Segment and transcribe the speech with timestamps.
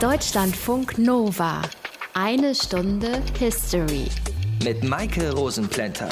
[0.00, 1.60] Deutschlandfunk Nova.
[2.14, 4.06] Eine Stunde History.
[4.64, 6.08] Mit Maike Rosenplanter.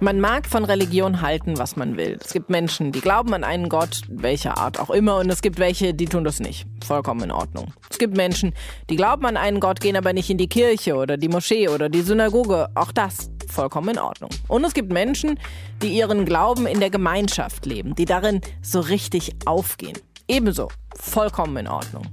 [0.00, 2.16] Man mag von Religion halten, was man will.
[2.24, 5.58] Es gibt Menschen, die glauben an einen Gott, welcher Art auch immer, und es gibt
[5.58, 6.64] welche, die tun das nicht.
[6.82, 7.74] Vollkommen in Ordnung.
[7.90, 8.54] Es gibt Menschen,
[8.88, 11.90] die glauben an einen Gott, gehen aber nicht in die Kirche oder die Moschee oder
[11.90, 12.68] die Synagoge.
[12.74, 14.30] Auch das vollkommen in Ordnung.
[14.48, 15.38] Und es gibt Menschen,
[15.82, 19.98] die ihren Glauben in der Gemeinschaft leben, die darin so richtig aufgehen.
[20.30, 22.04] Ebenso vollkommen in Ordnung.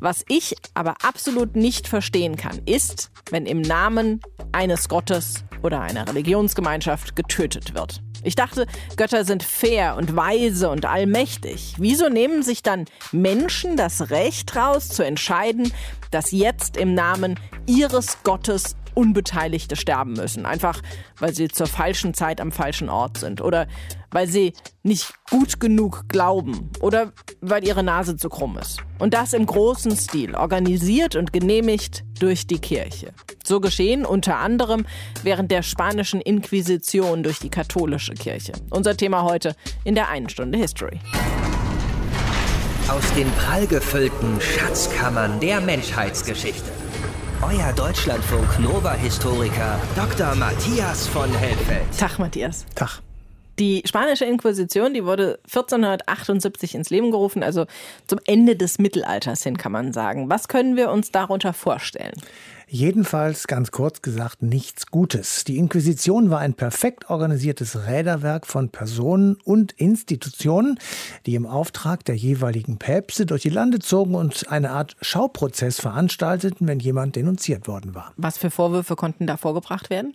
[0.00, 4.20] Was ich aber absolut nicht verstehen kann, ist, wenn im Namen
[4.50, 8.02] eines Gottes oder einer Religionsgemeinschaft getötet wird.
[8.24, 11.76] Ich dachte, Götter sind fair und weise und allmächtig.
[11.78, 15.72] Wieso nehmen sich dann Menschen das Recht raus zu entscheiden,
[16.10, 20.46] dass jetzt im Namen ihres Gottes Unbeteiligte sterben müssen.
[20.46, 20.80] Einfach
[21.18, 23.40] weil sie zur falschen Zeit am falschen Ort sind.
[23.40, 23.66] Oder
[24.10, 26.70] weil sie nicht gut genug glauben.
[26.80, 28.80] Oder weil ihre Nase zu krumm ist.
[28.98, 33.12] Und das im großen Stil, organisiert und genehmigt durch die Kirche.
[33.44, 34.86] So geschehen unter anderem
[35.22, 38.52] während der spanischen Inquisition durch die katholische Kirche.
[38.70, 41.00] Unser Thema heute in der einen Stunde History.
[42.88, 46.81] Aus den prallgefüllten Schatzkammern der Menschheitsgeschichte.
[47.42, 50.32] Euer Deutschlandfunk Nova-Historiker Dr.
[50.36, 51.98] Matthias von Helfeld.
[51.98, 52.64] Tag, Matthias.
[52.76, 53.00] Tag.
[53.58, 57.66] Die spanische Inquisition, die wurde 1478 ins Leben gerufen, also
[58.06, 60.30] zum Ende des Mittelalters hin, kann man sagen.
[60.30, 62.14] Was können wir uns darunter vorstellen?
[62.74, 65.44] Jedenfalls, ganz kurz gesagt, nichts Gutes.
[65.44, 70.78] Die Inquisition war ein perfekt organisiertes Räderwerk von Personen und Institutionen,
[71.26, 76.66] die im Auftrag der jeweiligen Päpste durch die Lande zogen und eine Art Schauprozess veranstalteten,
[76.66, 78.14] wenn jemand denunziert worden war.
[78.16, 80.14] Was für Vorwürfe konnten da vorgebracht werden?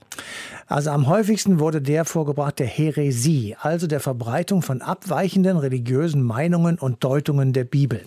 [0.66, 6.80] Also am häufigsten wurde der vorgebracht der Häresie, also der Verbreitung von abweichenden religiösen Meinungen
[6.80, 8.02] und Deutungen der Bibel.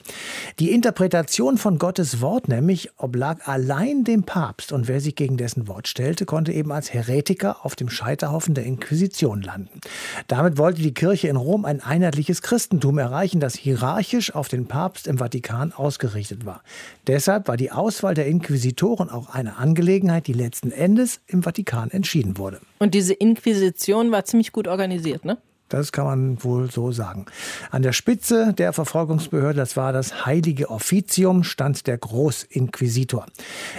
[0.58, 4.39] Die Interpretation von Gottes Wort nämlich oblag allein dem Papst.
[4.40, 8.54] Papst und wer sich gegen dessen Wort stellte, konnte eben als Heretiker auf dem Scheiterhaufen
[8.54, 9.82] der Inquisition landen.
[10.28, 15.06] Damit wollte die Kirche in Rom ein einheitliches Christentum erreichen, das hierarchisch auf den Papst
[15.06, 16.62] im Vatikan ausgerichtet war.
[17.06, 22.38] Deshalb war die Auswahl der Inquisitoren auch eine Angelegenheit, die letzten Endes im Vatikan entschieden
[22.38, 22.62] wurde.
[22.78, 25.36] Und diese Inquisition war ziemlich gut organisiert, ne?
[25.70, 27.26] Das kann man wohl so sagen.
[27.70, 33.24] An der Spitze der Verfolgungsbehörde, das war das Heilige Offizium, stand der Großinquisitor.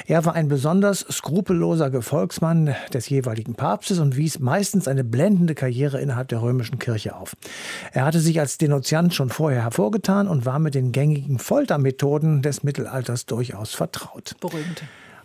[0.08, 6.00] Er war ein besonders skrupelloser Gefolgsmann des jeweiligen Papstes und wies meistens eine blendende Karriere
[6.00, 7.36] innerhalb der römischen Kirche auf.
[7.92, 12.64] Er hatte sich als Denunziant schon vorher hervorgetan und war mit den gängigen Foltermethoden des
[12.64, 14.36] Mittelalters durchaus vertraut.
[14.40, 14.84] Beruhigend.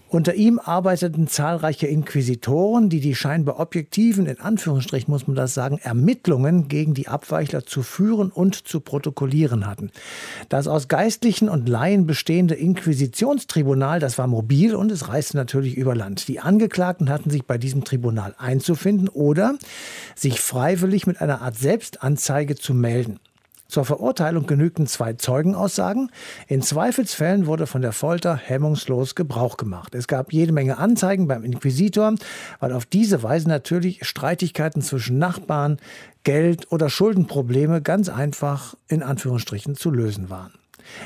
[0.08, 5.78] Unter ihm arbeiteten zahlreiche Inquisitoren, die die scheinbar objektiven, in Anführungsstrichen muss man das sagen,
[5.78, 9.90] Ermittlungen gegen die Abweichler zu führen und zu protokollieren hatten.
[10.48, 15.96] Das aus Geistlichen und Laien bestehende Inquisitionstribunal, das war mobil und es reiste natürlich über
[15.96, 16.28] Land.
[16.28, 19.56] Die Angeklagten hatten sich bei diesem Tribunal einzufinden oder
[20.14, 23.18] sich freiwillig mit einer Art Selbstanzeige zu melden.
[23.68, 26.10] Zur Verurteilung genügten zwei Zeugenaussagen.
[26.46, 29.94] In Zweifelsfällen wurde von der Folter hemmungslos Gebrauch gemacht.
[29.94, 32.14] Es gab jede Menge Anzeigen beim Inquisitor,
[32.60, 35.78] weil auf diese Weise natürlich Streitigkeiten zwischen Nachbarn,
[36.22, 40.52] Geld oder Schuldenprobleme ganz einfach in Anführungsstrichen zu lösen waren.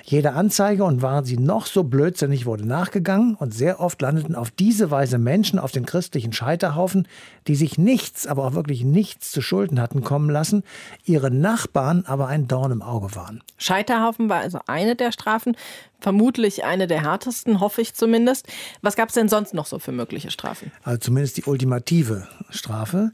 [0.05, 4.51] Jede Anzeige und waren sie noch so blödsinnig, wurde nachgegangen und sehr oft landeten auf
[4.51, 7.07] diese Weise Menschen auf den christlichen Scheiterhaufen,
[7.47, 10.63] die sich nichts, aber auch wirklich nichts zu Schulden hatten kommen lassen,
[11.05, 13.43] ihre Nachbarn aber ein Dorn im Auge waren.
[13.59, 15.57] Scheiterhaufen war also eine der Strafen,
[16.01, 18.47] vermutlich eine der härtesten, hoffe ich zumindest.
[18.83, 20.73] Was gab es denn sonst noch so für mögliche Strafen?
[20.83, 23.13] Also zumindest die ultimative Strafe.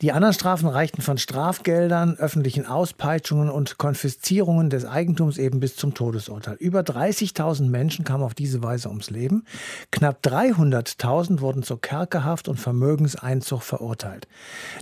[0.00, 5.92] Die anderen Strafen reichten von Strafgeldern, öffentlichen Auspeitschungen und Konfiszierungen des Eigentums eben bis zum
[5.92, 6.54] Todesurteil.
[6.60, 9.42] Über 30.000 Menschen kamen auf diese Weise ums Leben.
[9.90, 14.28] Knapp 300.000 wurden zur Kerkerhaft und Vermögenseinzug verurteilt.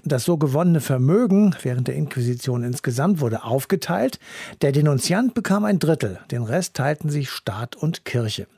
[0.05, 4.19] Das so gewonnene Vermögen während der Inquisition insgesamt wurde aufgeteilt.
[4.61, 8.49] Der Denunziant bekam ein Drittel, den Rest teilten sich Staat und Kirche.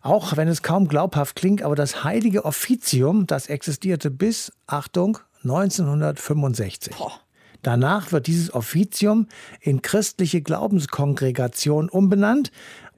[0.00, 6.96] Auch wenn es kaum glaubhaft klingt, aber das heilige Offizium, das existierte bis, Achtung, 1965.
[6.96, 7.12] Boah.
[7.62, 9.28] Danach wird dieses Offizium
[9.60, 12.50] in christliche Glaubenskongregation umbenannt,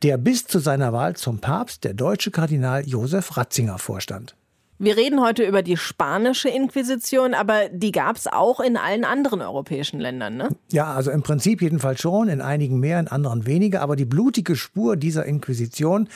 [0.03, 4.35] der bis zu seiner Wahl zum Papst der deutsche Kardinal Josef Ratzinger vorstand.
[4.85, 9.41] Wir reden heute über die spanische Inquisition, aber die gab es auch in allen anderen
[9.41, 10.51] europäischen Ländern, ne?
[10.71, 13.81] Ja, also im Prinzip jedenfalls schon, in einigen mehr, in anderen weniger.
[13.81, 16.11] Aber die blutige Spur dieser Inquisition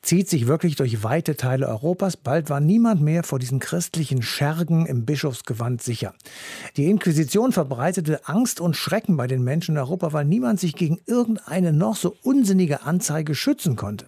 [0.00, 2.16] zieht sich wirklich durch weite Teile Europas.
[2.16, 6.14] Bald war niemand mehr vor diesen christlichen Schergen im Bischofsgewand sicher.
[6.78, 10.98] Die Inquisition verbreitete Angst und Schrecken bei den Menschen in Europa, weil niemand sich gegen
[11.04, 14.06] irgendeine noch so unsinnige Anzeige schützen konnte.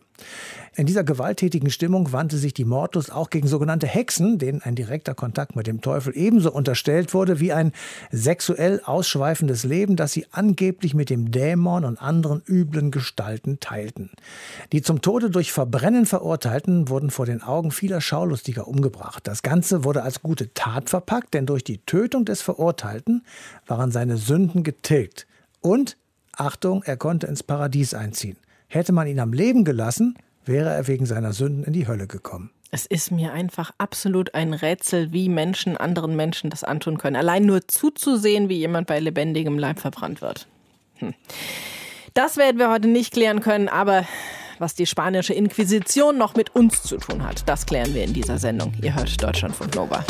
[0.76, 5.14] In dieser gewalttätigen Stimmung wandte sich die Mordlust auch gegen sogenannte Hexen, denen ein direkter
[5.14, 7.72] Kontakt mit dem Teufel ebenso unterstellt wurde wie ein
[8.10, 14.10] sexuell ausschweifendes Leben, das sie angeblich mit dem Dämon und anderen üblen Gestalten teilten.
[14.72, 19.26] Die zum Tode durch Verbrennen Verurteilten wurden vor den Augen vieler Schaulustiger umgebracht.
[19.26, 23.24] Das Ganze wurde als gute Tat verpackt, denn durch die Tötung des Verurteilten
[23.66, 25.26] waren seine Sünden getilgt.
[25.62, 25.96] Und,
[26.32, 28.36] Achtung, er konnte ins Paradies einziehen.
[28.68, 32.50] Hätte man ihn am Leben gelassen, wäre er wegen seiner Sünden in die Hölle gekommen.
[32.70, 37.16] Es ist mir einfach absolut ein Rätsel, wie Menschen anderen Menschen das antun können.
[37.16, 40.46] Allein nur zuzusehen, wie jemand bei lebendigem Leib verbrannt wird.
[40.96, 41.14] Hm.
[42.14, 44.06] Das werden wir heute nicht klären können, aber
[44.58, 48.38] was die spanische Inquisition noch mit uns zu tun hat, das klären wir in dieser
[48.38, 48.72] Sendung.
[48.82, 50.04] Ihr hört Deutschlandfunk Nova.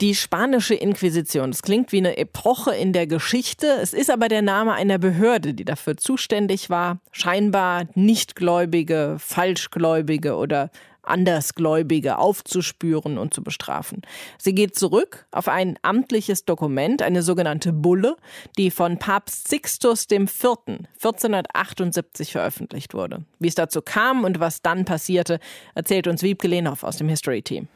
[0.00, 1.50] Die spanische Inquisition.
[1.50, 3.66] Das klingt wie eine Epoche in der Geschichte.
[3.82, 10.70] Es ist aber der Name einer Behörde, die dafür zuständig war, scheinbar Nichtgläubige, Falschgläubige oder
[11.02, 14.02] Andersgläubige aufzuspüren und zu bestrafen.
[14.36, 18.16] Sie geht zurück auf ein amtliches Dokument, eine sogenannte Bulle,
[18.56, 20.28] die von Papst Sixtus IV.
[20.28, 23.24] 1478 veröffentlicht wurde.
[23.40, 25.40] Wie es dazu kam und was dann passierte,
[25.74, 27.66] erzählt uns Wiebke Lehnhoff aus dem History Team.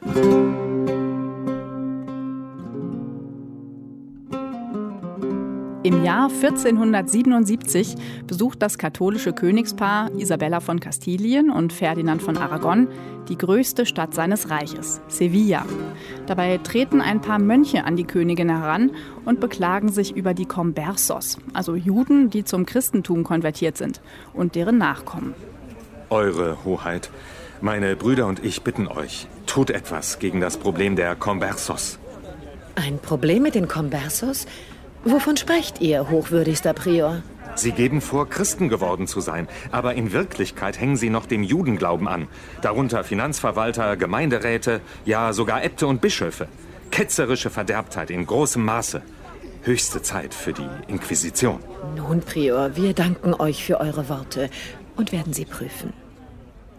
[5.83, 7.95] Im Jahr 1477
[8.25, 12.87] besucht das katholische Königspaar Isabella von Kastilien und Ferdinand von Aragon
[13.27, 15.65] die größte Stadt seines Reiches, Sevilla.
[16.25, 18.91] Dabei treten ein paar Mönche an die Königin heran
[19.25, 23.99] und beklagen sich über die Conversos, also Juden, die zum Christentum konvertiert sind
[24.33, 25.33] und deren Nachkommen.
[26.09, 27.09] Eure Hoheit,
[27.59, 31.99] meine Brüder und ich bitten euch, tut etwas gegen das Problem der Conversos.
[32.75, 34.47] Ein Problem mit den Conversos?
[35.05, 37.23] Wovon sprecht ihr, hochwürdigster Prior?
[37.55, 42.07] Sie geben vor, Christen geworden zu sein, aber in Wirklichkeit hängen sie noch dem Judenglauben
[42.07, 42.27] an.
[42.61, 46.47] Darunter Finanzverwalter, Gemeinderäte, ja sogar Äbte und Bischöfe.
[46.89, 49.01] Ketzerische Verderbtheit in großem Maße.
[49.63, 51.59] Höchste Zeit für die Inquisition.
[51.95, 54.49] Nun, Prior, wir danken euch für eure Worte
[54.95, 55.93] und werden sie prüfen.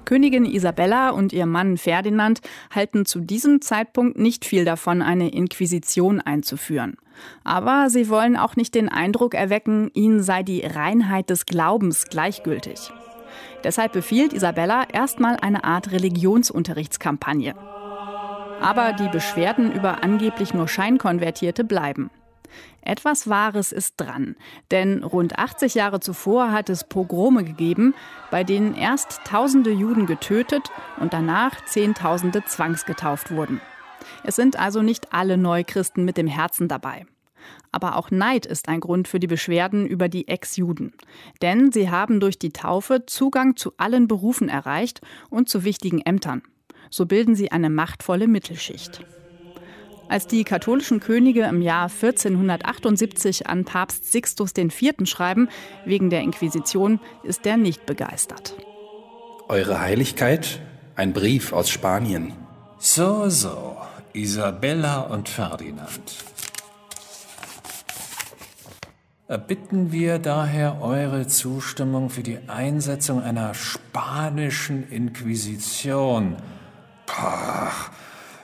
[0.04, 2.40] Königin Isabella und ihr Mann Ferdinand
[2.74, 6.96] halten zu diesem Zeitpunkt nicht viel davon, eine Inquisition einzuführen.
[7.44, 12.92] Aber sie wollen auch nicht den Eindruck erwecken, ihnen sei die Reinheit des Glaubens gleichgültig.
[13.64, 17.54] Deshalb befiehlt Isabella erstmal eine Art Religionsunterrichtskampagne.
[18.60, 22.10] Aber die Beschwerden über angeblich nur Scheinkonvertierte bleiben.
[22.82, 24.36] Etwas Wahres ist dran,
[24.70, 27.94] denn rund 80 Jahre zuvor hat es Pogrome gegeben,
[28.30, 30.70] bei denen erst tausende Juden getötet
[31.00, 33.60] und danach Zehntausende zwangsgetauft wurden.
[34.22, 37.06] Es sind also nicht alle Neuchristen mit dem Herzen dabei.
[37.72, 40.92] Aber auch Neid ist ein Grund für die Beschwerden über die Ex-Juden.
[41.42, 46.42] Denn sie haben durch die Taufe Zugang zu allen Berufen erreicht und zu wichtigen Ämtern.
[46.90, 49.04] So bilden sie eine machtvolle Mittelschicht.
[50.08, 54.94] Als die katholischen Könige im Jahr 1478 an Papst Sixtus IV.
[55.04, 55.48] schreiben,
[55.84, 58.54] wegen der Inquisition, ist er nicht begeistert.
[59.48, 60.60] Eure Heiligkeit,
[60.94, 62.32] ein Brief aus Spanien.
[62.78, 63.73] So, so.
[64.14, 66.24] Isabella und Ferdinand.
[69.26, 76.36] Erbitten wir daher eure Zustimmung für die Einsetzung einer spanischen Inquisition.
[77.06, 77.72] Pah,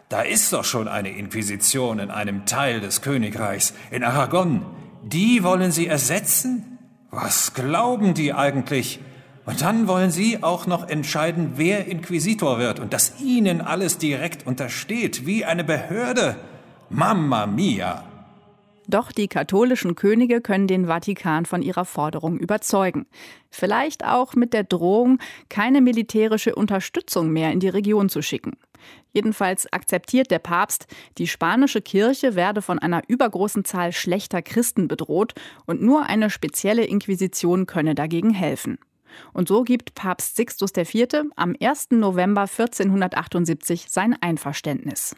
[0.09, 4.67] da ist doch schon eine Inquisition in einem Teil des Königreichs, in Aragon.
[5.05, 6.79] Die wollen Sie ersetzen?
[7.13, 8.99] Was glauben die eigentlich?
[9.47, 14.47] Und dann wollen Sie auch noch entscheiden, wer Inquisitor wird und dass Ihnen alles direkt
[14.47, 16.37] untersteht, wie eine Behörde.
[16.89, 18.05] Mamma mia!
[18.91, 23.07] Doch die katholischen Könige können den Vatikan von ihrer Forderung überzeugen.
[23.49, 25.19] Vielleicht auch mit der Drohung,
[25.49, 28.57] keine militärische Unterstützung mehr in die Region zu schicken.
[29.13, 35.35] Jedenfalls akzeptiert der Papst, die spanische Kirche werde von einer übergroßen Zahl schlechter Christen bedroht
[35.67, 38.79] und nur eine spezielle Inquisition könne dagegen helfen.
[39.33, 41.31] Und so gibt Papst Sixtus IV.
[41.37, 41.89] am 1.
[41.91, 45.17] November 1478 sein Einverständnis.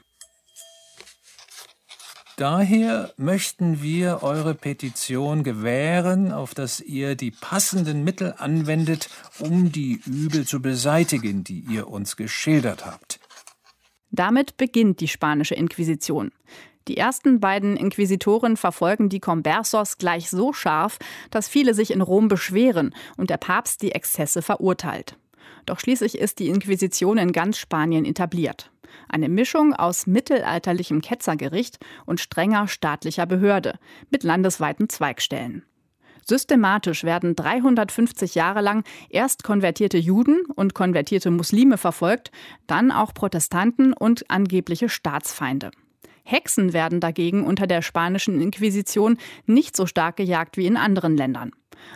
[2.36, 10.00] Daher möchten wir eure Petition gewähren, auf dass ihr die passenden Mittel anwendet, um die
[10.06, 13.20] Übel zu beseitigen, die ihr uns geschildert habt.
[14.10, 16.32] Damit beginnt die spanische Inquisition.
[16.88, 20.98] Die ersten beiden Inquisitoren verfolgen die Conversos gleich so scharf,
[21.30, 25.16] dass viele sich in Rom beschweren und der Papst die Exzesse verurteilt.
[25.66, 28.70] Doch schließlich ist die Inquisition in ganz Spanien etabliert.
[29.08, 33.78] Eine Mischung aus mittelalterlichem Ketzergericht und strenger staatlicher Behörde
[34.10, 35.64] mit landesweiten Zweigstellen.
[36.26, 42.30] Systematisch werden 350 Jahre lang erst konvertierte Juden und konvertierte Muslime verfolgt,
[42.66, 45.72] dann auch Protestanten und angebliche Staatsfeinde.
[46.24, 51.52] Hexen werden dagegen unter der spanischen Inquisition nicht so stark gejagt wie in anderen Ländern.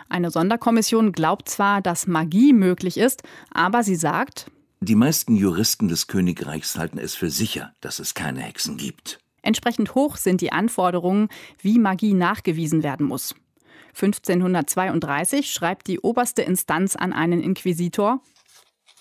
[0.09, 6.07] Eine Sonderkommission glaubt zwar, dass Magie möglich ist, aber sie sagt, die meisten Juristen des
[6.07, 9.19] Königreichs halten es für sicher, dass es keine Hexen gibt.
[9.41, 11.29] Entsprechend hoch sind die Anforderungen,
[11.61, 13.35] wie Magie nachgewiesen werden muss.
[13.95, 18.21] 1532 schreibt die oberste Instanz an einen Inquisitor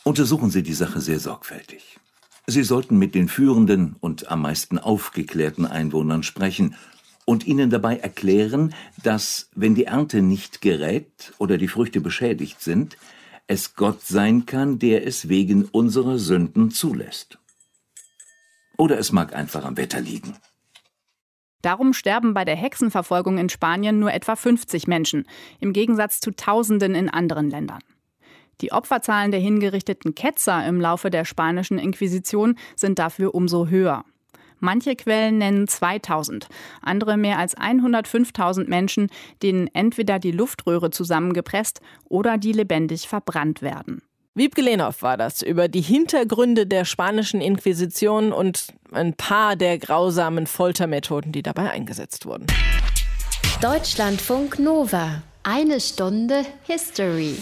[0.06, 2.00] Untersuchen Sie die Sache sehr sorgfältig.
[2.48, 6.76] Sie sollten mit den führenden und am meisten aufgeklärten Einwohnern sprechen
[7.26, 12.98] und ihnen dabei erklären, dass, wenn die Ernte nicht gerät oder die Früchte beschädigt sind,
[13.48, 17.40] es Gott sein kann, der es wegen unserer Sünden zulässt.
[18.78, 20.36] Oder es mag einfach am Wetter liegen.
[21.62, 25.28] Darum sterben bei der Hexenverfolgung in Spanien nur etwa 50 Menschen,
[25.60, 27.82] im Gegensatz zu Tausenden in anderen Ländern.
[28.62, 34.06] Die Opferzahlen der hingerichteten Ketzer im Laufe der spanischen Inquisition sind dafür umso höher.
[34.60, 36.48] Manche Quellen nennen 2000,
[36.82, 39.10] andere mehr als 105.000 Menschen,
[39.44, 44.02] denen entweder die Luftröhre zusammengepresst oder die lebendig verbrannt werden.
[44.34, 50.46] Wiebke Lehnhoff war das über die Hintergründe der spanischen Inquisition und ein paar der grausamen
[50.46, 52.48] Foltermethoden, die dabei eingesetzt wurden.
[53.62, 55.22] Deutschlandfunk Nova.
[55.44, 57.36] Eine Stunde History.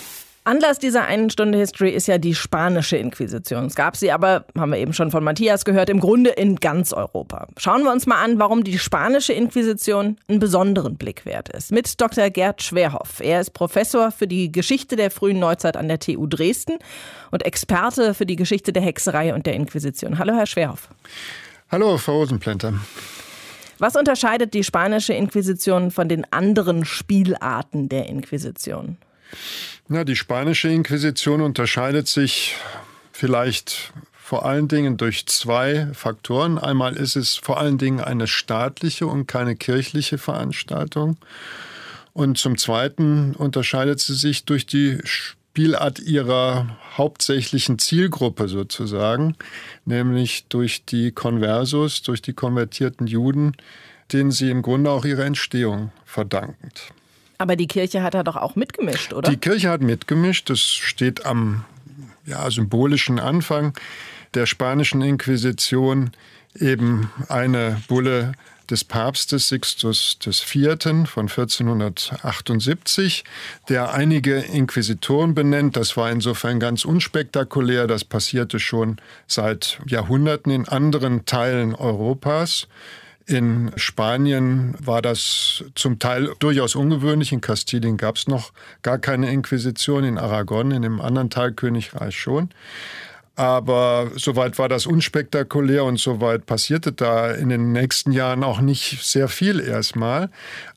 [0.45, 3.65] Anlass dieser einen Stunde History ist ja die spanische Inquisition.
[3.65, 6.91] Es gab sie aber, haben wir eben schon von Matthias gehört, im Grunde in ganz
[6.91, 7.47] Europa.
[7.57, 11.71] Schauen wir uns mal an, warum die spanische Inquisition einen besonderen Blick wert ist.
[11.71, 12.29] Mit Dr.
[12.29, 13.21] Gerd Schwerhoff.
[13.21, 16.77] Er ist Professor für die Geschichte der frühen Neuzeit an der TU Dresden
[17.31, 20.19] und Experte für die Geschichte der Hexerei und der Inquisition.
[20.19, 20.89] Hallo, Herr Schwerhoff.
[21.71, 22.73] Hallo, Frau Rosenplänter.
[23.79, 28.97] Was unterscheidet die spanische Inquisition von den anderen Spielarten der Inquisition?
[29.87, 32.55] Na, die spanische Inquisition unterscheidet sich
[33.11, 36.57] vielleicht vor allen Dingen durch zwei Faktoren.
[36.57, 41.17] Einmal ist es vor allen Dingen eine staatliche und keine kirchliche Veranstaltung.
[42.13, 49.35] Und zum Zweiten unterscheidet sie sich durch die Spielart ihrer hauptsächlichen Zielgruppe sozusagen,
[49.85, 53.55] nämlich durch die Conversos, durch die konvertierten Juden,
[54.11, 56.71] denen sie im Grunde auch ihre Entstehung verdanken.
[57.37, 59.29] Aber die Kirche hat da doch auch mitgemischt, oder?
[59.29, 60.49] Die Kirche hat mitgemischt.
[60.49, 61.65] Das steht am
[62.25, 63.73] ja, symbolischen Anfang
[64.33, 66.11] der spanischen Inquisition
[66.55, 68.33] eben eine Bulle
[68.69, 71.05] des Papstes Sixtus IV.
[71.05, 73.23] von 1478,
[73.69, 75.75] der einige Inquisitoren benennt.
[75.75, 77.87] Das war insofern ganz unspektakulär.
[77.87, 78.97] Das passierte schon
[79.27, 82.67] seit Jahrhunderten in anderen Teilen Europas.
[83.25, 87.31] In Spanien war das zum Teil durchaus ungewöhnlich.
[87.31, 88.51] In Kastilien gab es noch
[88.81, 92.49] gar keine Inquisition, in Aragon, in dem anderen Teilkönigreich schon.
[93.35, 99.03] Aber soweit war das unspektakulär und soweit passierte da in den nächsten Jahren auch nicht
[99.03, 100.29] sehr viel erstmal.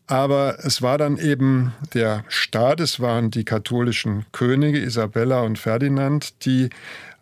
[0.06, 6.46] Aber es war dann eben der Staat, es waren die katholischen Könige Isabella und Ferdinand,
[6.46, 6.70] die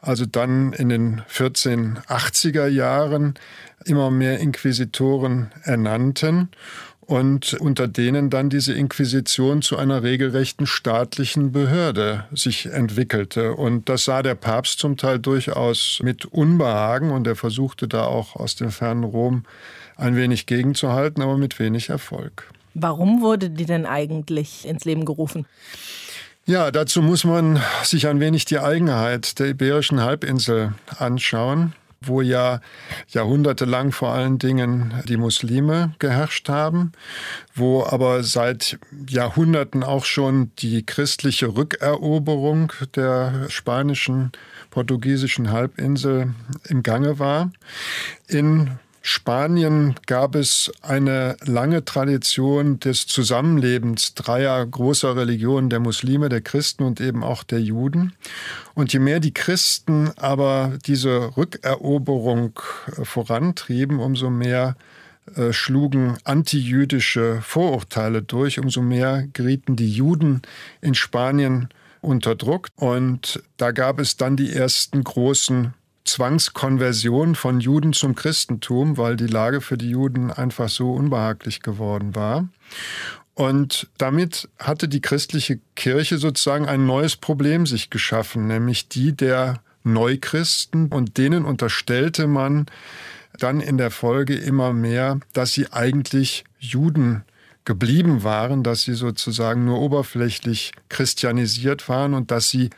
[0.05, 3.35] also dann in den 1480er Jahren
[3.85, 6.51] immer mehr Inquisitoren ernannten
[7.01, 13.55] und unter denen dann diese Inquisition zu einer regelrechten staatlichen Behörde sich entwickelte.
[13.55, 18.37] Und das sah der Papst zum Teil durchaus mit Unbehagen und er versuchte da auch
[18.37, 19.45] aus dem fernen Rom
[19.97, 22.51] ein wenig gegenzuhalten, aber mit wenig Erfolg.
[22.75, 25.47] Warum wurde die denn eigentlich ins Leben gerufen?
[26.47, 31.73] Ja, dazu muss man sich ein wenig die Eigenheit der Iberischen Halbinsel anschauen,
[32.03, 32.61] wo ja
[33.09, 36.93] jahrhundertelang vor allen Dingen die Muslime geherrscht haben,
[37.55, 44.31] wo aber seit Jahrhunderten auch schon die christliche Rückeroberung der spanischen,
[44.71, 46.35] portugiesischen Halbinsel
[46.65, 47.53] im Gange war.
[48.29, 56.41] In Spanien gab es eine lange Tradition des Zusammenlebens dreier großer Religionen, der Muslime, der
[56.41, 58.15] Christen und eben auch der Juden.
[58.73, 64.75] Und je mehr die Christen aber diese Rückeroberung äh, vorantrieben, umso mehr
[65.37, 70.41] äh, schlugen antijüdische Vorurteile durch, umso mehr gerieten die Juden
[70.81, 71.69] in Spanien
[72.01, 72.69] unter Druck.
[72.77, 79.27] Und da gab es dann die ersten großen Zwangskonversion von Juden zum Christentum, weil die
[79.27, 82.49] Lage für die Juden einfach so unbehaglich geworden war.
[83.35, 89.61] Und damit hatte die christliche Kirche sozusagen ein neues Problem sich geschaffen, nämlich die der
[89.83, 90.89] Neuchristen.
[90.89, 92.67] Und denen unterstellte man
[93.39, 97.25] dann in der Folge immer mehr, dass sie eigentlich Juden
[97.65, 102.71] geblieben waren, dass sie sozusagen nur oberflächlich christianisiert waren und dass sie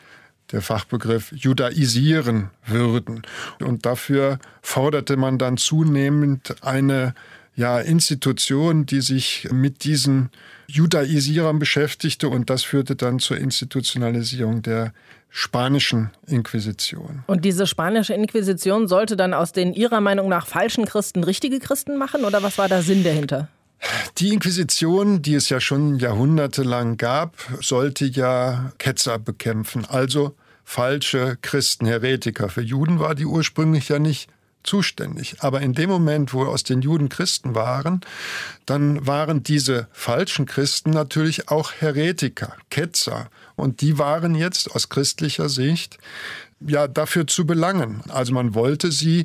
[0.53, 3.23] der Fachbegriff judaisieren würden.
[3.61, 7.15] Und dafür forderte man dann zunehmend eine
[7.57, 10.31] ja, Institution, die sich mit diesen
[10.69, 14.93] Judaisierern beschäftigte und das führte dann zur Institutionalisierung der
[15.31, 17.25] spanischen Inquisition.
[17.27, 21.97] Und diese spanische Inquisition sollte dann aus den Ihrer Meinung nach falschen Christen richtige Christen
[21.97, 23.49] machen oder was war der Sinn dahinter?
[24.19, 31.87] Die Inquisition, die es ja schon jahrhundertelang gab, sollte ja Ketzer bekämpfen, also falsche Christen,
[31.87, 32.49] Heretiker.
[32.49, 34.29] Für Juden war die ursprünglich ja nicht
[34.67, 35.37] zuständig.
[35.39, 38.01] Aber in dem Moment, wo aus den Juden Christen waren,
[38.67, 43.31] dann waren diese falschen Christen natürlich auch Heretiker, Ketzer.
[43.55, 45.99] Und die waren jetzt aus christlicher Sicht
[46.61, 48.03] ja dafür zu belangen.
[48.09, 49.25] Also man wollte sie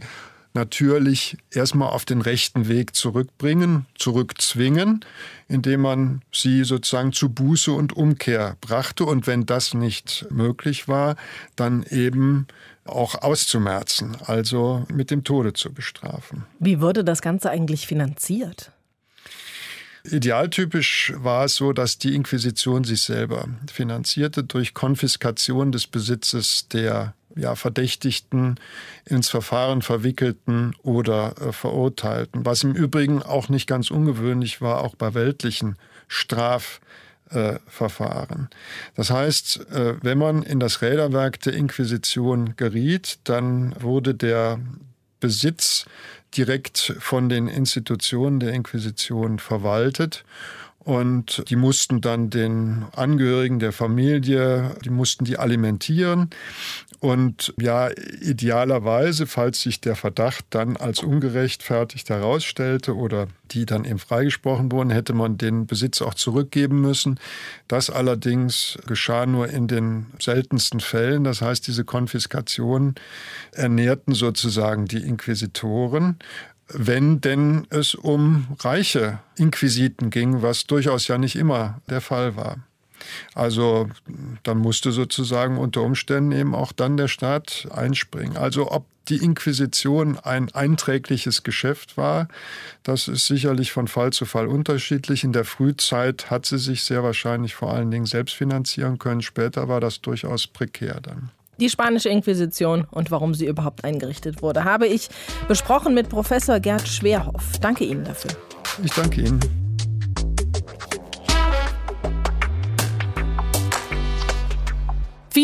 [0.54, 5.06] natürlich erstmal auf den rechten Weg zurückbringen, zurückzwingen,
[5.48, 9.06] indem man sie sozusagen zu Buße und Umkehr brachte.
[9.06, 11.16] Und wenn das nicht möglich war,
[11.56, 12.48] dann eben
[12.86, 16.46] auch auszumerzen, also mit dem Tode zu bestrafen.
[16.60, 18.72] Wie wurde das Ganze eigentlich finanziert?
[20.04, 27.14] Idealtypisch war es so, dass die Inquisition sich selber finanzierte durch Konfiskation des Besitzes der
[27.36, 28.56] ja, Verdächtigten,
[29.06, 32.46] ins Verfahren verwickelten oder äh, Verurteilten.
[32.46, 35.76] Was im Übrigen auch nicht ganz ungewöhnlich war, auch bei weltlichen
[36.08, 38.50] Strafverfahren.
[38.96, 44.60] Das heißt, äh, wenn man in das Räderwerk der Inquisition geriet, dann wurde der
[45.20, 45.86] Besitz
[46.36, 50.24] direkt von den Institutionen der Inquisition verwaltet.
[50.84, 56.32] Und die mussten dann den Angehörigen der Familie, die mussten die alimentieren.
[57.00, 57.90] Und ja,
[58.22, 64.92] idealerweise, falls sich der Verdacht dann als ungerechtfertigt herausstellte oder die dann eben freigesprochen wurden,
[64.92, 67.20] hätte man den Besitz auch zurückgeben müssen.
[67.68, 71.24] Das allerdings geschah nur in den seltensten Fällen.
[71.24, 72.94] Das heißt, diese Konfiskationen
[73.52, 76.18] ernährten sozusagen die Inquisitoren
[76.74, 82.58] wenn denn es um reiche Inquisiten ging, was durchaus ja nicht immer der Fall war.
[83.34, 83.90] Also
[84.44, 88.38] dann musste sozusagen unter Umständen eben auch dann der Staat einspringen.
[88.38, 92.28] Also ob die Inquisition ein einträgliches Geschäft war,
[92.84, 95.24] das ist sicherlich von Fall zu Fall unterschiedlich.
[95.24, 99.22] In der Frühzeit hat sie sich sehr wahrscheinlich vor allen Dingen selbst finanzieren können.
[99.22, 101.32] Später war das durchaus prekär dann.
[101.62, 105.10] Die spanische Inquisition und warum sie überhaupt eingerichtet wurde, habe ich
[105.48, 107.60] besprochen mit Professor Gerd Schwerhoff.
[107.62, 108.32] Danke Ihnen dafür.
[108.84, 109.61] Ich danke Ihnen.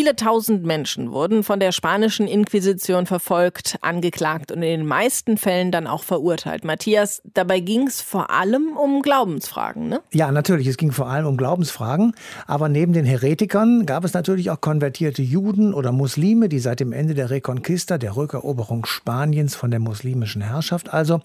[0.08, 5.70] Viele tausend Menschen wurden von der spanischen Inquisition verfolgt, angeklagt und in den meisten Fällen
[5.70, 6.64] dann auch verurteilt.
[6.64, 10.00] Matthias, dabei ging es vor allem um Glaubensfragen, ne?
[10.14, 12.14] Ja, natürlich, es ging vor allem um Glaubensfragen.
[12.46, 16.94] Aber neben den Heretikern gab es natürlich auch konvertierte Juden oder Muslime, die seit dem
[16.94, 21.20] Ende der Reconquista, der Rückeroberung Spaniens von der muslimischen Herrschaft, also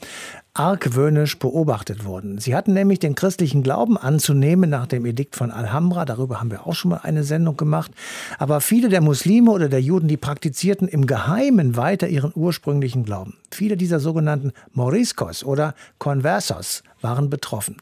[0.54, 2.36] argwöhnisch beobachtet wurden.
[2.38, 6.04] Sie hatten nämlich den christlichen Glauben anzunehmen nach dem Edikt von Alhambra.
[6.04, 7.90] Darüber haben wir auch schon mal eine Sendung gemacht.
[8.38, 13.38] Aber viele der Muslime oder der Juden, die praktizierten im Geheimen weiter ihren ursprünglichen Glauben.
[13.50, 17.78] Viele dieser sogenannten Moriscos oder Conversos waren betroffen.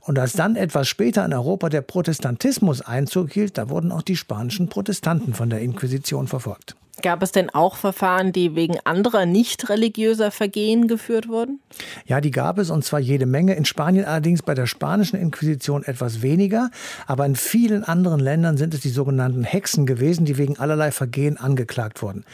[0.00, 4.16] Und als dann etwas später in Europa der Protestantismus Einzug hielt, da wurden auch die
[4.16, 6.76] spanischen Protestanten von der Inquisition verfolgt.
[7.02, 11.60] Gab es denn auch Verfahren, die wegen anderer nicht religiöser Vergehen geführt wurden?
[12.06, 13.54] Ja, die gab es und zwar jede Menge.
[13.54, 16.70] In Spanien allerdings bei der spanischen Inquisition etwas weniger.
[17.06, 21.36] Aber in vielen anderen Ländern sind es die sogenannten Hexen gewesen, die wegen allerlei Vergehen
[21.36, 22.24] angeklagt wurden.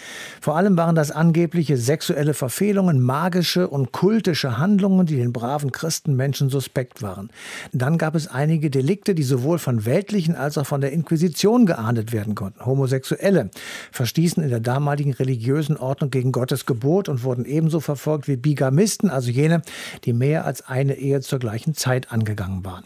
[0.40, 6.50] Vor allem waren das angebliche sexuelle Verfehlungen, magische und kultische Handlungen, die den braven Christenmenschen
[6.50, 7.30] suspekt waren.
[7.72, 12.12] Dann gab es einige Delikte, die sowohl von weltlichen als auch von der Inquisition geahndet
[12.12, 12.66] werden konnten.
[12.66, 13.50] Homosexuelle
[13.92, 19.10] verstießen in der damaligen religiösen Ordnung gegen Gottes Gebot und wurden ebenso verfolgt wie Bigamisten,
[19.10, 19.62] also jene,
[20.04, 22.84] die mehr als eine Ehe zur gleichen Zeit angegangen waren.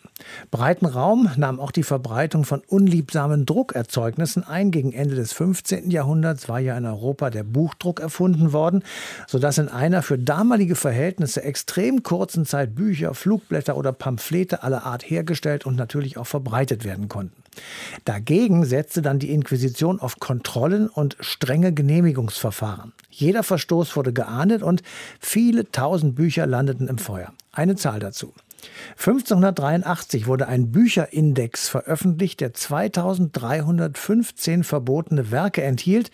[0.51, 4.71] Breiten Raum nahm auch die Verbreitung von unliebsamen Druckerzeugnissen ein.
[4.71, 5.91] Gegen Ende des 15.
[5.91, 8.83] Jahrhunderts war ja in Europa der Buchdruck erfunden worden,
[9.27, 15.03] sodass in einer für damalige Verhältnisse extrem kurzen Zeit Bücher, Flugblätter oder Pamphlete aller Art
[15.03, 17.42] hergestellt und natürlich auch verbreitet werden konnten.
[18.05, 22.93] Dagegen setzte dann die Inquisition auf Kontrollen und strenge Genehmigungsverfahren.
[23.11, 24.83] Jeder Verstoß wurde geahndet und
[25.21, 27.33] viele tausend Bücher landeten im Feuer.
[27.53, 28.33] Eine Zahl dazu.
[28.97, 36.11] 1583 wurde ein Bücherindex veröffentlicht, der 2315 verbotene Werke enthielt,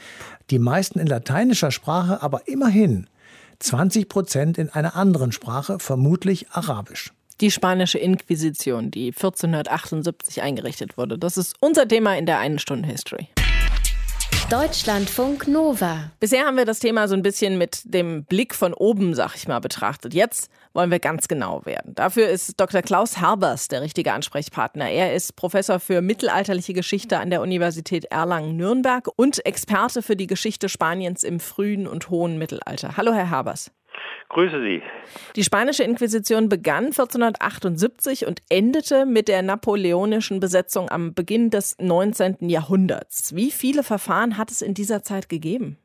[0.51, 3.07] die meisten in lateinischer Sprache, aber immerhin
[3.59, 7.13] 20 Prozent in einer anderen Sprache, vermutlich Arabisch.
[7.41, 11.19] Die spanische Inquisition, die 1478 eingerichtet wurde.
[11.19, 13.29] Das ist unser Thema in der einen Stunde History.
[14.51, 16.11] Deutschlandfunk Nova.
[16.21, 19.47] Bisher haben wir das Thema so ein bisschen mit dem Blick von oben, sag ich
[19.47, 20.15] mal, betrachtet.
[20.15, 21.95] Jetzt wollen wir ganz genau werden.
[21.95, 22.81] Dafür ist Dr.
[22.81, 24.89] Klaus Herbers der richtige Ansprechpartner.
[24.89, 30.71] Er ist Professor für mittelalterliche Geschichte an der Universität Erlangen-Nürnberg und Experte für die Geschichte
[30.71, 32.97] Spaniens im frühen und hohen Mittelalter.
[32.97, 33.71] Hallo, Herr Herbers.
[34.29, 34.83] Grüße Sie.
[35.37, 42.37] Die spanische Inquisition begann 1478 und endete mit der napoleonischen Besetzung am Beginn des 19.
[42.49, 43.35] Jahrhunderts.
[43.35, 45.79] Wie viele Verfahren hat es in dieser Zeit gegeben?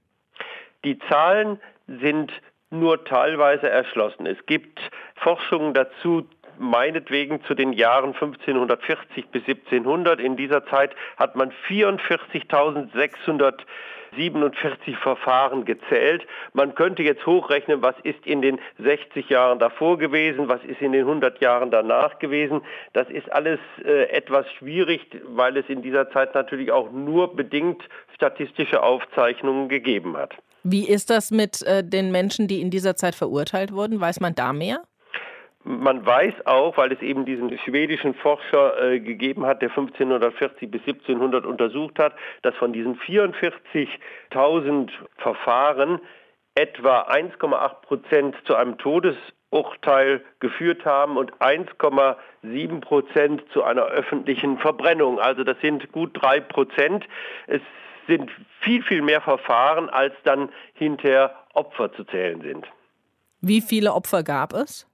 [0.83, 2.33] Die Zahlen sind
[2.69, 4.25] nur teilweise erschlossen.
[4.25, 4.79] Es gibt
[5.15, 6.27] Forschungen dazu,
[6.59, 10.19] meinetwegen zu den Jahren 1540 bis 1700.
[10.19, 13.61] In dieser Zeit hat man 44.600
[14.15, 16.25] 47 Verfahren gezählt.
[16.53, 20.91] Man könnte jetzt hochrechnen, was ist in den 60 Jahren davor gewesen, was ist in
[20.91, 22.61] den 100 Jahren danach gewesen.
[22.93, 27.83] Das ist alles äh, etwas schwierig, weil es in dieser Zeit natürlich auch nur bedingt
[28.13, 30.33] statistische Aufzeichnungen gegeben hat.
[30.63, 33.99] Wie ist das mit äh, den Menschen, die in dieser Zeit verurteilt wurden?
[33.99, 34.81] Weiß man da mehr?
[35.65, 40.81] Man weiß auch, weil es eben diesen schwedischen Forscher äh, gegeben hat, der 1540 bis
[40.81, 46.01] 1700 untersucht hat, dass von diesen 44.000 Verfahren
[46.55, 55.19] etwa 1,8 Prozent zu einem Todesurteil geführt haben und 1,7 Prozent zu einer öffentlichen Verbrennung.
[55.19, 57.05] Also das sind gut drei Prozent.
[57.47, 57.61] Es
[58.07, 62.67] sind viel, viel mehr Verfahren, als dann hinterher Opfer zu zählen sind.
[63.39, 64.87] Wie viele Opfer gab es?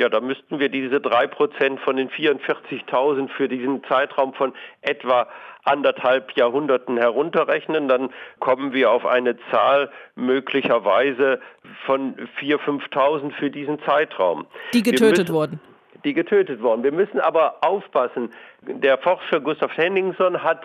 [0.00, 5.26] Ja, da müssten wir diese drei Prozent von den 44.000 für diesen Zeitraum von etwa
[5.64, 7.88] anderthalb Jahrhunderten herunterrechnen.
[7.88, 11.40] Dann kommen wir auf eine Zahl möglicherweise
[11.84, 14.46] von 4.000, 5.000 für diesen Zeitraum.
[14.72, 15.60] Die getötet wurden.
[16.04, 16.84] Die getötet wurden.
[16.84, 18.32] Wir müssen aber aufpassen.
[18.62, 20.64] Der Forscher Gustav Henningson hat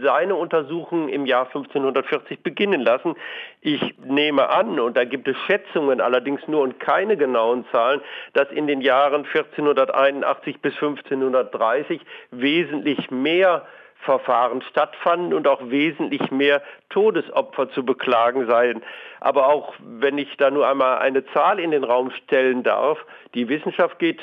[0.00, 3.14] seine Untersuchungen im Jahr 1540 beginnen lassen.
[3.60, 8.00] Ich nehme an, und da gibt es Schätzungen allerdings nur und keine genauen Zahlen,
[8.32, 13.66] dass in den Jahren 1481 bis 1530 wesentlich mehr
[14.02, 18.82] Verfahren stattfanden und auch wesentlich mehr Todesopfer zu beklagen seien.
[19.20, 22.98] Aber auch wenn ich da nur einmal eine Zahl in den Raum stellen darf,
[23.34, 24.20] die Wissenschaft geht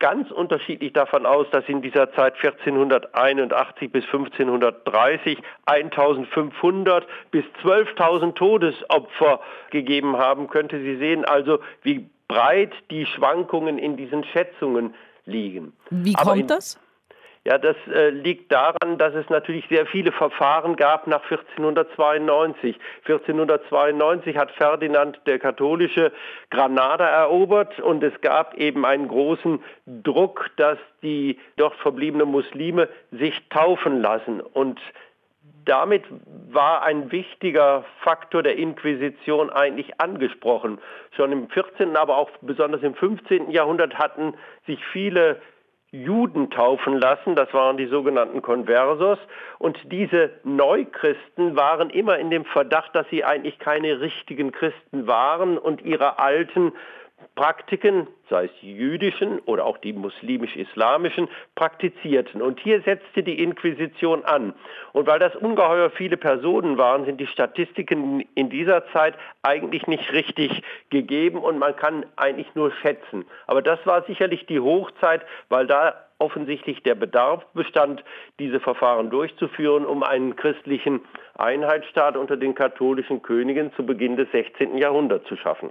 [0.00, 9.40] ganz unterschiedlich davon aus, dass in dieser Zeit 1481 bis 1530 1500 bis 12.000 Todesopfer
[9.70, 10.80] gegeben haben könnte.
[10.80, 14.94] Sie sehen also, wie breit die Schwankungen in diesen Schätzungen
[15.26, 15.72] liegen.
[15.90, 16.80] Wie kommt das?
[17.46, 22.78] Ja, das äh, liegt daran, dass es natürlich sehr viele Verfahren gab nach 1492.
[23.06, 26.12] 1492 hat Ferdinand der Katholische
[26.50, 33.34] Granada erobert und es gab eben einen großen Druck, dass die dort verbliebenen Muslime sich
[33.48, 34.42] taufen lassen.
[34.42, 34.78] Und
[35.64, 36.04] damit
[36.50, 40.78] war ein wichtiger Faktor der Inquisition eigentlich angesprochen.
[41.16, 43.50] Schon im 14., aber auch besonders im 15.
[43.50, 44.34] Jahrhundert hatten
[44.66, 45.40] sich viele
[45.92, 49.18] Juden taufen lassen, das waren die sogenannten Conversos,
[49.58, 55.58] und diese Neuchristen waren immer in dem Verdacht, dass sie eigentlich keine richtigen Christen waren
[55.58, 56.72] und ihre alten
[57.34, 62.42] Praktiken, sei es die jüdischen oder auch die muslimisch-islamischen, praktizierten.
[62.42, 64.54] Und hier setzte die Inquisition an.
[64.92, 70.12] Und weil das ungeheuer viele Personen waren, sind die Statistiken in dieser Zeit eigentlich nicht
[70.12, 73.24] richtig gegeben und man kann eigentlich nur schätzen.
[73.46, 78.04] Aber das war sicherlich die Hochzeit, weil da offensichtlich der Bedarf bestand,
[78.38, 81.00] diese Verfahren durchzuführen, um einen christlichen
[81.36, 84.76] Einheitsstaat unter den katholischen Königen zu Beginn des 16.
[84.76, 85.70] Jahrhunderts zu schaffen.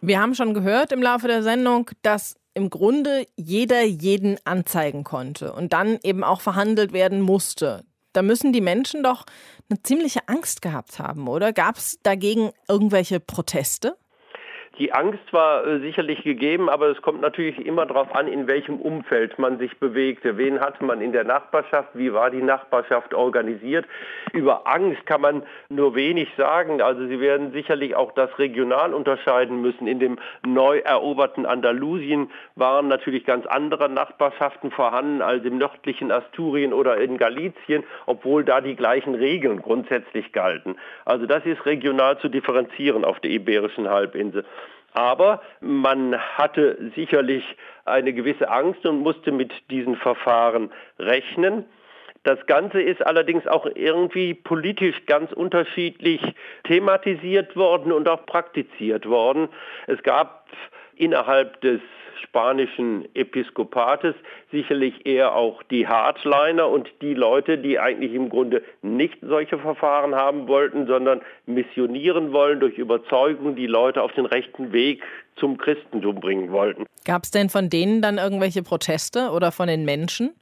[0.00, 5.52] Wir haben schon gehört im Laufe der Sendung, dass im Grunde jeder jeden anzeigen konnte
[5.52, 7.84] und dann eben auch verhandelt werden musste.
[8.12, 9.26] Da müssen die Menschen doch
[9.68, 11.52] eine ziemliche Angst gehabt haben, oder?
[11.52, 13.98] Gab es dagegen irgendwelche Proteste?
[14.78, 18.76] Die Angst war äh, sicherlich gegeben, aber es kommt natürlich immer darauf an, in welchem
[18.78, 20.36] Umfeld man sich bewegte.
[20.36, 21.88] Wen hatte man in der Nachbarschaft?
[21.94, 23.86] Wie war die Nachbarschaft organisiert?
[24.34, 26.82] Über Angst kann man nur wenig sagen.
[26.82, 29.86] Also Sie werden sicherlich auch das regional unterscheiden müssen.
[29.86, 36.74] In dem neu eroberten Andalusien waren natürlich ganz andere Nachbarschaften vorhanden als im nördlichen Asturien
[36.74, 40.76] oder in Galizien, obwohl da die gleichen Regeln grundsätzlich galten.
[41.06, 44.44] Also das ist regional zu differenzieren auf der Iberischen Halbinsel.
[44.96, 47.44] Aber man hatte sicherlich
[47.84, 51.66] eine gewisse Angst und musste mit diesen Verfahren rechnen.
[52.22, 56.22] Das Ganze ist allerdings auch irgendwie politisch ganz unterschiedlich
[56.64, 59.50] thematisiert worden und auch praktiziert worden.
[59.86, 60.48] Es gab
[60.96, 61.82] innerhalb des
[62.22, 64.14] spanischen Episkopates
[64.50, 70.14] sicherlich eher auch die Hardliner und die Leute, die eigentlich im Grunde nicht solche Verfahren
[70.14, 75.02] haben wollten, sondern missionieren wollen durch Überzeugung, die Leute auf den rechten Weg
[75.36, 76.86] zum Christentum bringen wollten.
[77.04, 80.34] Gab es denn von denen dann irgendwelche Proteste oder von den Menschen?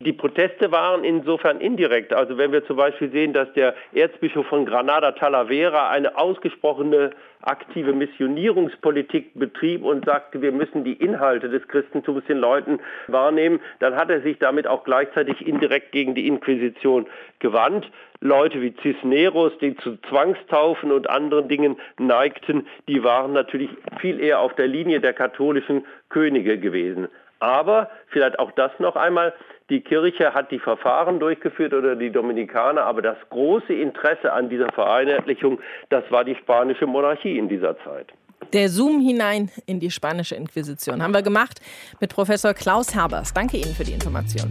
[0.00, 2.12] Die Proteste waren insofern indirekt.
[2.12, 7.10] Also wenn wir zum Beispiel sehen, dass der Erzbischof von Granada Talavera eine ausgesprochene
[7.42, 13.96] aktive Missionierungspolitik betrieb und sagte, wir müssen die Inhalte des Christentums den Leuten wahrnehmen, dann
[13.96, 17.06] hat er sich damit auch gleichzeitig indirekt gegen die Inquisition
[17.40, 17.90] gewandt.
[18.20, 24.40] Leute wie Cisneros, die zu Zwangstaufen und anderen Dingen neigten, die waren natürlich viel eher
[24.40, 27.08] auf der Linie der katholischen Könige gewesen.
[27.40, 29.32] Aber vielleicht auch das noch einmal,
[29.70, 34.72] die Kirche hat die Verfahren durchgeführt oder die Dominikaner, aber das große Interesse an dieser
[34.72, 38.12] Vereinheitlichung, das war die spanische Monarchie in dieser Zeit.
[38.52, 41.60] Der Zoom hinein in die spanische Inquisition haben wir gemacht
[42.00, 43.34] mit Professor Klaus Herbers.
[43.34, 44.48] Danke Ihnen für die Information.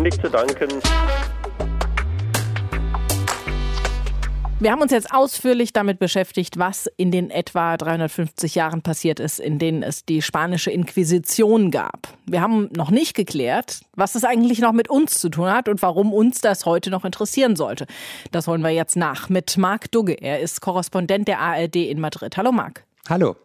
[0.00, 0.68] Nicht zu danken.
[4.58, 9.38] Wir haben uns jetzt ausführlich damit beschäftigt, was in den etwa 350 Jahren passiert ist,
[9.38, 12.08] in denen es die spanische Inquisition gab.
[12.24, 15.82] Wir haben noch nicht geklärt, was es eigentlich noch mit uns zu tun hat und
[15.82, 17.86] warum uns das heute noch interessieren sollte.
[18.32, 20.14] Das holen wir jetzt nach mit Marc Dugge.
[20.14, 22.38] Er ist Korrespondent der ARD in Madrid.
[22.38, 22.82] Hallo Marc.
[23.10, 23.36] Hallo.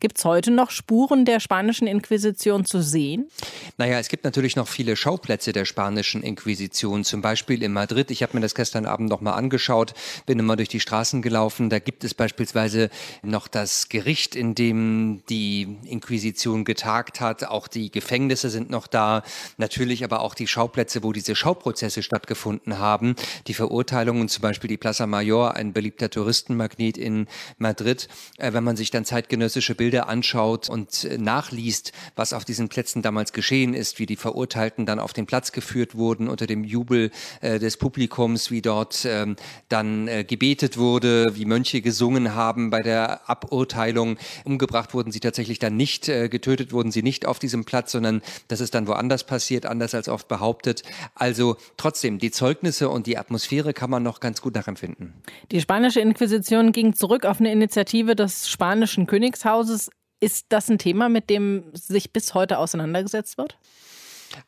[0.00, 3.30] Gibt es heute noch Spuren der spanischen Inquisition zu sehen?
[3.76, 8.10] Naja, es gibt natürlich noch viele Schauplätze der spanischen Inquisition, zum Beispiel in Madrid.
[8.10, 9.94] Ich habe mir das gestern Abend noch mal angeschaut,
[10.26, 11.70] bin immer durch die Straßen gelaufen.
[11.70, 12.90] Da gibt es beispielsweise
[13.22, 17.44] noch das Gericht, in dem die Inquisition getagt hat.
[17.44, 19.22] Auch die Gefängnisse sind noch da.
[19.56, 23.14] Natürlich aber auch die Schauplätze, wo diese Schauprozesse stattgefunden haben.
[23.46, 27.26] Die Verurteilungen, zum Beispiel die Plaza Mayor, ein beliebter Touristenmagnet in
[27.58, 28.08] Madrid.
[28.38, 32.68] Äh, wenn man sich dann zeitgenössisch journalistische Bilder anschaut und äh, nachliest, was auf diesen
[32.68, 36.62] Plätzen damals geschehen ist, wie die Verurteilten dann auf den Platz geführt wurden unter dem
[36.62, 37.10] Jubel
[37.40, 39.36] äh, des Publikums, wie dort ähm,
[39.68, 44.18] dann äh, gebetet wurde, wie Mönche gesungen haben bei der Aburteilung.
[44.44, 48.22] Umgebracht wurden sie tatsächlich dann nicht, äh, getötet wurden sie nicht auf diesem Platz, sondern
[48.48, 50.82] das ist dann woanders passiert, anders als oft behauptet.
[51.14, 55.12] Also trotzdem, die Zeugnisse und die Atmosphäre kann man noch ganz gut nachempfinden.
[55.50, 59.06] Die spanische Inquisition ging zurück auf eine Initiative des spanischen
[59.40, 59.90] Königshauses Hauses.
[60.22, 63.56] Ist das ein Thema, mit dem sich bis heute auseinandergesetzt wird?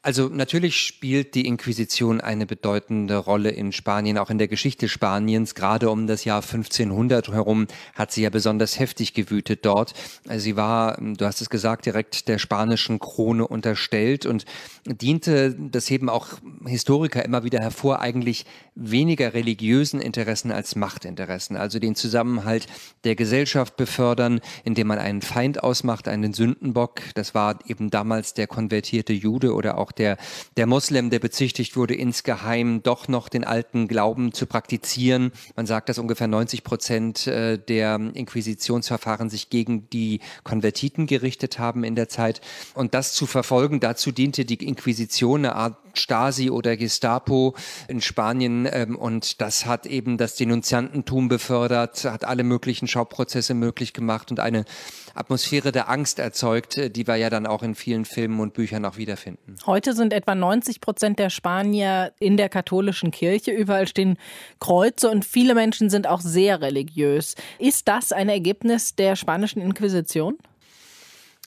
[0.00, 5.54] Also natürlich spielt die Inquisition eine bedeutende Rolle in Spanien, auch in der Geschichte Spaniens.
[5.54, 9.94] Gerade um das Jahr 1500 herum hat sie ja besonders heftig gewütet dort.
[10.36, 14.44] Sie war, du hast es gesagt, direkt der spanischen Krone unterstellt und
[14.86, 16.28] diente, das heben auch
[16.66, 21.56] Historiker immer wieder hervor, eigentlich weniger religiösen Interessen als Machtinteressen.
[21.56, 22.66] Also den Zusammenhalt
[23.04, 27.00] der Gesellschaft befördern, indem man einen Feind ausmacht, einen Sündenbock.
[27.14, 30.16] Das war eben damals der konvertierte Jude oder auch der,
[30.56, 35.32] der Moslem, der bezichtigt wurde, insgeheim doch noch den alten Glauben zu praktizieren.
[35.56, 41.84] Man sagt, dass ungefähr 90 Prozent äh, der Inquisitionsverfahren sich gegen die Konvertiten gerichtet haben
[41.84, 42.40] in der Zeit.
[42.74, 47.54] Und das zu verfolgen, dazu diente die Inquisition, eine Art Stasi oder Gestapo
[47.88, 53.92] in Spanien ähm, und das hat eben das Denunziantentum befördert, hat alle möglichen Schauprozesse möglich
[53.92, 54.64] gemacht und eine
[55.14, 58.84] Atmosphäre der Angst erzeugt, äh, die wir ja dann auch in vielen Filmen und Büchern
[58.84, 59.56] auch wiederfinden.
[59.66, 63.50] Heute sind etwa 90 Prozent der Spanier in der katholischen Kirche.
[63.50, 64.18] Überall stehen
[64.60, 67.34] Kreuze und viele Menschen sind auch sehr religiös.
[67.58, 70.38] Ist das ein Ergebnis der spanischen Inquisition?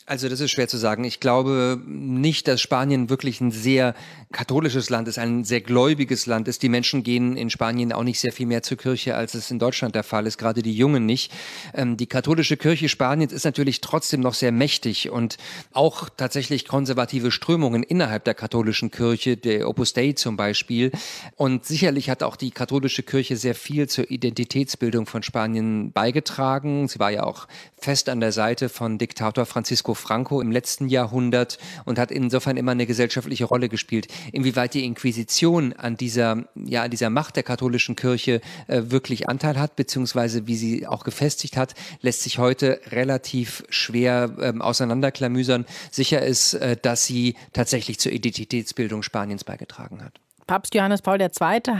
[0.07, 1.03] Also das ist schwer zu sagen.
[1.03, 3.95] Ich glaube nicht, dass Spanien wirklich ein sehr
[4.31, 6.61] katholisches Land ist, ein sehr gläubiges Land ist.
[6.61, 9.57] Die Menschen gehen in Spanien auch nicht sehr viel mehr zur Kirche, als es in
[9.57, 11.31] Deutschland der Fall ist, gerade die Jungen nicht.
[11.73, 15.37] Ähm, die katholische Kirche Spaniens ist natürlich trotzdem noch sehr mächtig und
[15.73, 20.91] auch tatsächlich konservative Strömungen innerhalb der katholischen Kirche, der Opus Dei zum Beispiel.
[21.35, 26.87] Und sicherlich hat auch die katholische Kirche sehr viel zur Identitätsbildung von Spanien beigetragen.
[26.87, 31.57] Sie war ja auch fest an der Seite von Diktator Francisco Franco im letzten Jahrhundert
[31.85, 34.07] und hat insofern immer eine gesellschaftliche Rolle gespielt.
[34.31, 39.59] Inwieweit die Inquisition an dieser, ja, an dieser Macht der katholischen Kirche äh, wirklich Anteil
[39.59, 45.65] hat, beziehungsweise wie sie auch gefestigt hat, lässt sich heute relativ schwer ähm, auseinanderklamüsern.
[45.91, 50.19] Sicher ist, äh, dass sie tatsächlich zur Identitätsbildung Spaniens beigetragen hat.
[50.47, 51.29] Papst Johannes Paul II.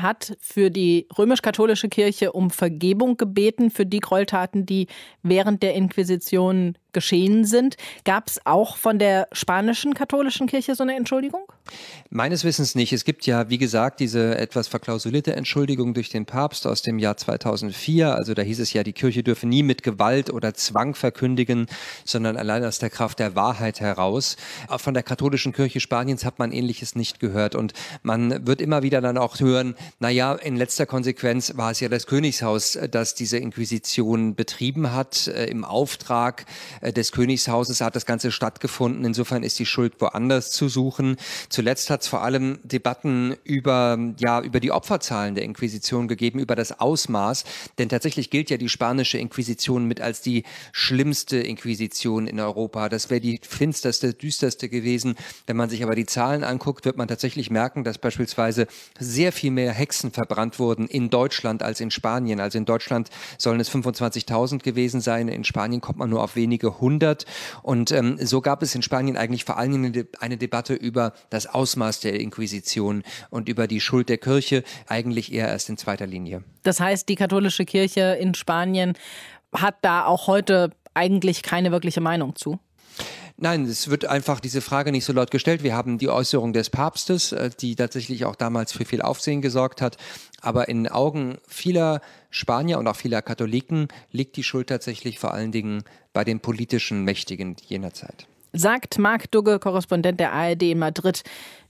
[0.01, 4.88] hat für die römisch-katholische Kirche um Vergebung gebeten für die Gräueltaten, die
[5.21, 7.75] während der Inquisition geschehen sind.
[8.05, 11.41] Gab es auch von der spanischen katholischen Kirche so eine Entschuldigung?
[12.10, 12.93] Meines Wissens nicht.
[12.93, 17.17] Es gibt ja, wie gesagt, diese etwas verklausulierte Entschuldigung durch den Papst aus dem Jahr
[17.17, 18.15] 2004.
[18.15, 21.67] Also da hieß es ja, die Kirche dürfe nie mit Gewalt oder Zwang verkündigen,
[22.05, 24.38] sondern allein aus der Kraft der Wahrheit heraus.
[24.69, 27.55] Auch von der katholischen Kirche Spaniens hat man Ähnliches nicht gehört.
[27.55, 31.89] Und man wird immer wieder dann auch hören, naja, in letzter Konsequenz war es ja
[31.89, 35.27] das Königshaus, das diese Inquisition betrieben hat.
[35.27, 36.45] Äh, Im Auftrag
[36.81, 39.06] äh, des Königshauses hat das Ganze stattgefunden.
[39.06, 41.17] Insofern ist die Schuld woanders zu suchen.
[41.50, 46.56] Zuletzt hat es vor allem Debatten über, ja, über die Opferzahlen der Inquisition gegeben, über
[46.56, 47.43] das Ausmaß.
[47.78, 52.89] Denn tatsächlich gilt ja die spanische Inquisition mit als die schlimmste Inquisition in Europa.
[52.89, 55.15] Das wäre die finsterste, düsterste gewesen.
[55.48, 58.67] Wenn man sich aber die Zahlen anguckt, wird man tatsächlich merken, dass beispielsweise
[59.00, 62.39] sehr viel mehr Hexen verbrannt wurden in Deutschland als in Spanien.
[62.39, 65.28] Also in Deutschland sollen es 25.000 gewesen sein.
[65.28, 67.25] In Spanien kommt man nur auf wenige hundert.
[67.63, 71.47] Und ähm, so gab es in Spanien eigentlich vor allen Dingen eine Debatte über das
[71.47, 76.43] Ausmaß der Inquisition und über die Schuld der Kirche eigentlich eher erst in zweiter Linie.
[76.63, 78.93] Das heißt, die katholische Kirche in Spanien
[79.53, 82.59] hat da auch heute eigentlich keine wirkliche Meinung zu?
[83.38, 85.62] Nein, es wird einfach diese Frage nicht so laut gestellt.
[85.62, 89.82] Wir haben die Äußerung des Papstes, äh, die tatsächlich auch damals für viel Aufsehen gesorgt
[89.82, 89.98] hat.
[90.41, 95.52] Aber in Augen vieler Spanier und auch vieler Katholiken liegt die Schuld tatsächlich vor allen
[95.52, 98.28] Dingen bei den politischen Mächtigen jener Zeit.
[98.54, 101.24] Sagt Marc Dugge, Korrespondent der ARD in Madrid.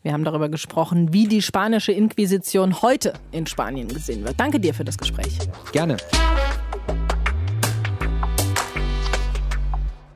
[0.04, 4.40] Wir haben darüber gesprochen, wie die spanische Inquisition heute in Spanien gesehen wird.
[4.40, 5.40] Danke dir für das Gespräch.
[5.72, 5.98] Gerne.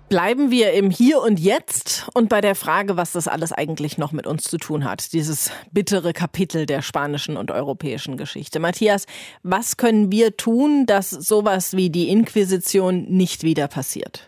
[0.10, 4.12] Bleiben wir im Hier und Jetzt und bei der Frage, was das alles eigentlich noch
[4.12, 5.14] mit uns zu tun hat.
[5.14, 8.60] Dieses bittere Kapitel der spanischen und europäischen Geschichte.
[8.60, 9.06] Matthias,
[9.44, 14.28] was können wir tun, dass sowas wie die Inquisition nicht wieder passiert?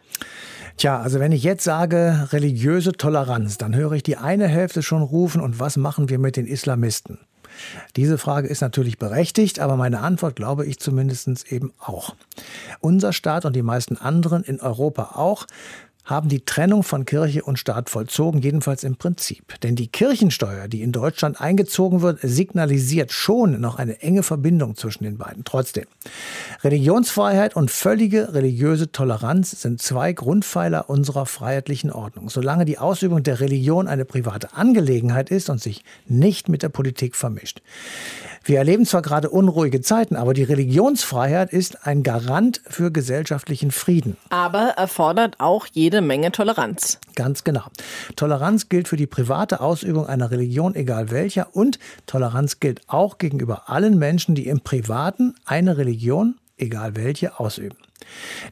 [0.77, 5.01] Tja, also wenn ich jetzt sage religiöse Toleranz, dann höre ich die eine Hälfte schon
[5.01, 7.17] rufen und was machen wir mit den Islamisten?
[7.95, 12.15] Diese Frage ist natürlich berechtigt, aber meine Antwort glaube ich zumindest eben auch.
[12.79, 15.47] Unser Staat und die meisten anderen in Europa auch
[16.05, 19.59] haben die Trennung von Kirche und Staat vollzogen, jedenfalls im Prinzip.
[19.61, 25.03] Denn die Kirchensteuer, die in Deutschland eingezogen wird, signalisiert schon noch eine enge Verbindung zwischen
[25.03, 25.43] den beiden.
[25.43, 25.85] Trotzdem,
[26.63, 32.29] Religionsfreiheit und völlige religiöse Toleranz sind zwei Grundpfeiler unserer freiheitlichen Ordnung.
[32.29, 37.15] Solange die Ausübung der Religion eine private Angelegenheit ist und sich nicht mit der Politik
[37.15, 37.61] vermischt.
[38.43, 44.17] Wir erleben zwar gerade unruhige Zeiten, aber die Religionsfreiheit ist ein Garant für gesellschaftlichen Frieden.
[44.29, 46.97] Aber erfordert auch jede Menge Toleranz.
[47.13, 47.65] Ganz genau.
[48.15, 51.77] Toleranz gilt für die private Ausübung einer Religion, egal welcher, und
[52.07, 57.77] Toleranz gilt auch gegenüber allen Menschen, die im Privaten eine Religion, egal welche, ausüben.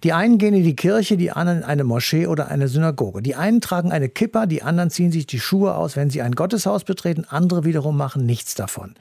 [0.04, 3.22] Die einen gehen in die Kirche, die anderen in eine Moschee oder eine Synagoge.
[3.22, 6.34] Die einen tragen eine Kippa, die anderen ziehen sich die Schuhe aus, wenn sie ein
[6.34, 8.96] Gotteshaus betreten, andere wiederum machen nichts davon.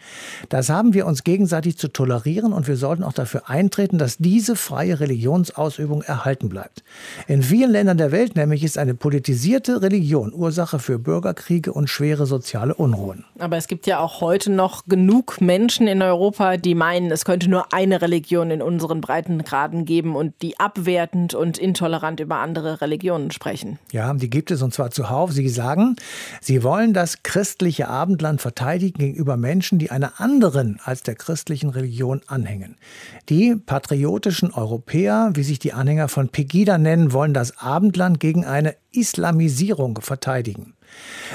[0.48, 4.56] Das haben wir uns gegenseitig zu tolerieren und wir sollten auch dafür eintreten, dass diese
[4.56, 6.82] freie Religionsausübung erhalten bleibt.
[7.26, 12.26] In vielen Ländern der Welt nämlich ist eine politisierte Religion Ursache für Bürgerkriege und schwere
[12.26, 13.24] soziale Unruhen.
[13.38, 17.48] Aber es gibt ja auch heute noch genug Menschen in Europa, die meinen, es könnte
[17.48, 23.30] nur eine Religion in unseren Breitengraden geben und die abwertend und intolerant über andere Religionen
[23.30, 23.78] sprechen.
[23.90, 25.32] Ja, die gibt es und zwar zuhauf.
[25.32, 25.96] Sie sagen,
[26.40, 32.22] sie wollen das christliche Abendland verteidigen gegenüber Menschen, die einer anderen als der christlichen Religion
[32.26, 32.76] anhängen.
[33.28, 38.76] Die patriotischen Europäer, wie sich die Anhänger von Pegida nennen, wollen das Abendland gegen eine
[38.92, 40.74] Islamisierung verteidigen.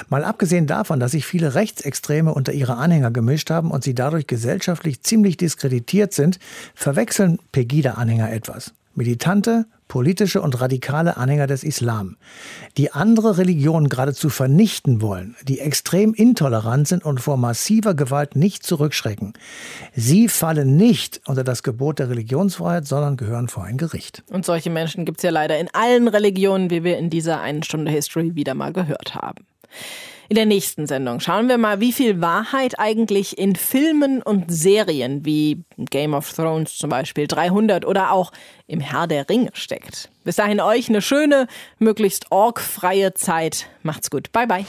[0.09, 4.27] Mal abgesehen davon, dass sich viele Rechtsextreme unter ihre Anhänger gemischt haben und sie dadurch
[4.27, 6.39] gesellschaftlich ziemlich diskreditiert sind,
[6.75, 8.73] verwechseln Pegida-Anhänger etwas.
[8.95, 12.17] Militante, politische und radikale Anhänger des Islam,
[12.77, 18.65] die andere Religionen geradezu vernichten wollen, die extrem intolerant sind und vor massiver Gewalt nicht
[18.65, 19.33] zurückschrecken.
[19.95, 24.23] Sie fallen nicht unter das Gebot der Religionsfreiheit, sondern gehören vor ein Gericht.
[24.31, 27.61] Und solche Menschen gibt es ja leider in allen Religionen, wie wir in dieser einen
[27.61, 29.45] Stunde History wieder mal gehört haben.
[30.29, 35.25] In der nächsten Sendung schauen wir mal, wie viel Wahrheit eigentlich in Filmen und Serien
[35.25, 38.31] wie Game of Thrones zum Beispiel 300 oder auch
[38.67, 40.09] im Herr der Ringe steckt.
[40.23, 41.47] Bis dahin euch eine schöne,
[41.79, 43.67] möglichst orgfreie Zeit.
[43.81, 44.31] Macht's gut.
[44.31, 44.65] Bye bye.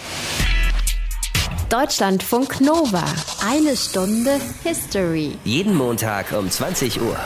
[1.71, 3.05] Deutschlandfunk Nova.
[3.45, 5.37] Eine Stunde History.
[5.45, 7.17] Jeden Montag um 20 Uhr.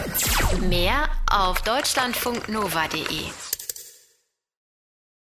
[0.68, 3.47] Mehr auf deutschlandfunknova.de.